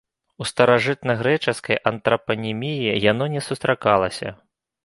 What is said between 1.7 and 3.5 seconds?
антрапаніміі яно не